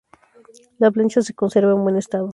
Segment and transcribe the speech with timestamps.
[0.79, 2.27] La plancha se conserva en buen estado.